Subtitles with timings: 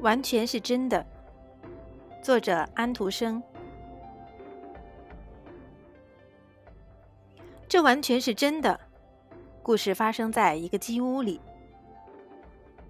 [0.00, 1.04] 完全是真的。
[2.22, 3.42] 作者安徒生。
[7.68, 8.78] 这完全是真的。
[9.62, 11.40] 故事发生在一个鸡屋里。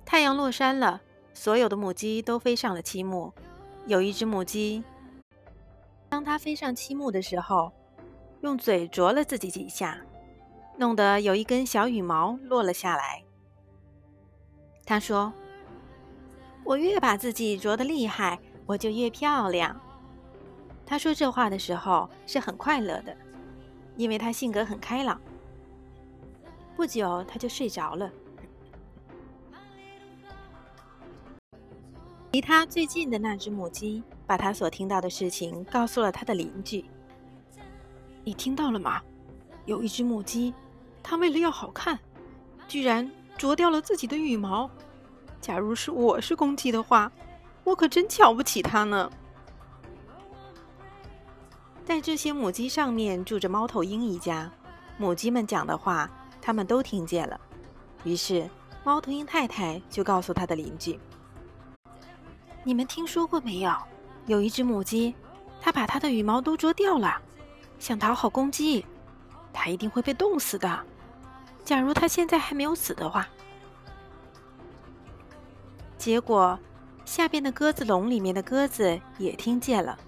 [0.05, 1.01] 太阳落山了，
[1.35, 3.33] 所有的母鸡都飞上了漆木。
[3.87, 4.85] 有一只母鸡，
[6.09, 7.73] 当它飞上漆木的时候，
[8.41, 10.01] 用嘴啄了自己几下，
[10.77, 13.25] 弄得有一根小羽毛落了下来。
[14.85, 15.33] 他说
[16.71, 19.75] ：“我越把自己啄得厉害，我就越漂亮。”
[20.87, 23.17] 他说这话的时候是很快乐的，
[23.97, 25.21] 因为他性格很开朗。
[26.77, 28.09] 不久，他就睡着了。
[32.31, 36.85] 离他最近的那只母鸡把他所听到的事情告诉了他的邻居。
[38.23, 39.03] 你听到了吗？
[39.67, 40.55] 有一只母鸡，
[41.03, 41.99] 它为了要好看，
[42.69, 44.71] 居然啄掉了自己的羽毛。
[45.41, 47.11] 假如是我是公鸡的话，
[47.65, 49.11] 我可真瞧不起它呢。
[51.85, 54.51] 在这些母鸡上面住着猫头鹰一家，
[54.99, 56.09] 母鸡们讲的话，
[56.41, 57.41] 他们都听见了。
[58.05, 58.49] 于是，
[58.85, 61.01] 猫头鹰太太就告诉他的邻居
[62.63, 63.73] ：“你们听说过没有？
[64.27, 65.15] 有一只母鸡，
[65.61, 67.21] 它把它的羽毛都啄掉了。”
[67.81, 68.85] 想讨好公鸡，
[69.53, 70.85] 它一定会被冻死的。
[71.65, 73.27] 假如它现在还没有死的话，
[76.01, 76.59] 结果
[77.05, 79.99] 下边的鸽子笼里面的鸽子也听见了，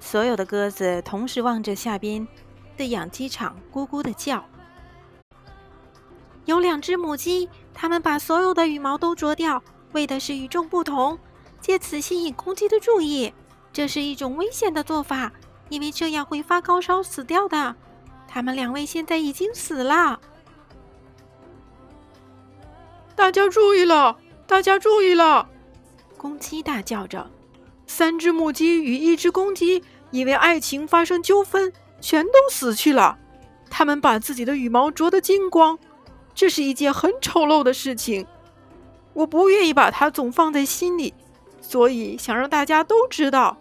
[0.00, 2.26] 所有的鸽子同时望着下边
[2.76, 4.44] 的养鸡场，咕咕的叫。
[6.44, 11.16] 有两只母鸡，它们把所有的羽毛都啄掉，为的是与众不同，
[11.60, 13.32] 借此吸引公鸡的注意。
[13.72, 15.32] 这是一种危险的做法。
[15.68, 17.76] 因为这样会发高烧死掉的。
[18.26, 20.18] 他们两位现在已经死了。
[23.14, 24.18] 大家注意了！
[24.48, 25.46] 大家注意了！
[26.16, 27.30] 公鸡大叫着
[27.86, 31.70] ：“三只母鸡与一只公鸡因为爱情发生纠纷，
[32.00, 33.18] 全都死去了。
[33.68, 35.78] 它们把自己的羽毛啄得精光，
[36.34, 38.26] 这是一件很丑陋的事情。
[39.12, 41.12] 我不愿意把它总放在心里，
[41.60, 43.58] 所以想让大家都知道。”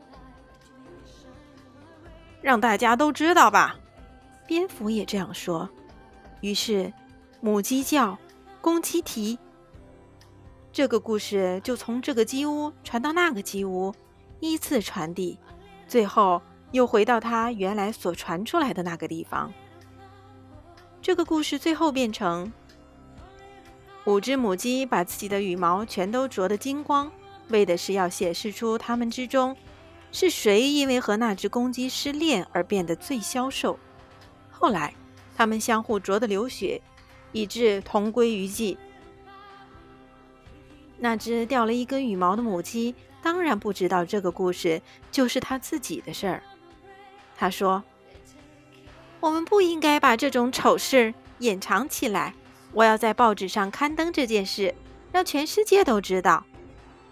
[2.42, 3.76] 让大家都知道吧，
[4.48, 5.68] 蝙蝠也这样说。
[6.40, 6.94] 于是，
[7.42, 8.18] 母鸡叫，
[8.62, 9.38] 公鸡啼。
[10.78, 13.92] 这个故事就从这个鸡屋传到那个鸡屋，
[14.40, 15.40] 依次传递，
[15.88, 16.40] 最后
[16.72, 19.52] 又回到它原来所传出来的那个地方。
[21.02, 22.54] 这个故事最后变成：
[24.06, 27.12] 五只母鸡把自己的羽毛全都啄得精光，
[27.48, 29.58] 为的是要显示出它们之中。
[30.12, 33.80] 是谁因为和那只公鸡失恋而变得最消瘦？
[34.52, 34.94] 后来，
[35.36, 36.80] 它们相互啄得流血，
[37.32, 38.78] 以致同归于尽。
[41.00, 44.82] 那只掉了一根羽毛的母鸡当然不知道这个故事
[45.12, 46.44] 就是他自己的事儿。
[47.36, 47.84] 他说
[49.20, 52.34] ：“我们不应该把这种丑事掩藏起来。
[52.74, 54.74] 我要在报纸上刊登这件事，
[55.12, 56.46] 让全世界都知道，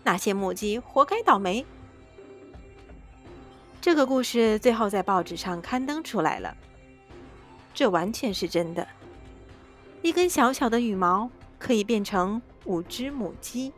[0.03, 1.65] 那些母鸡活该倒霉。”
[3.79, 6.57] 这个故事最后在报纸上刊登出来了，
[7.71, 8.87] 这完全是真的。
[10.01, 11.29] 一根小小的羽毛
[11.59, 13.71] 可以变成五只母鸡。